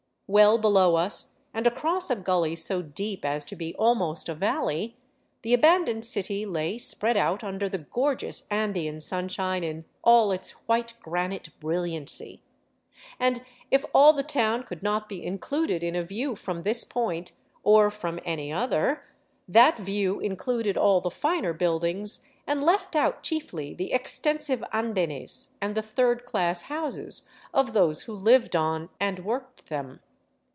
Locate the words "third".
25.81-26.23